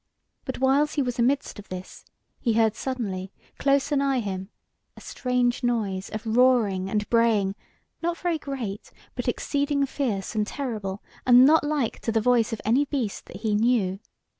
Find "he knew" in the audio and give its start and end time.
13.41-13.99